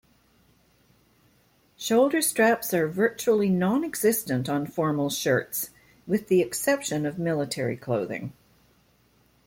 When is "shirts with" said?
5.11-6.27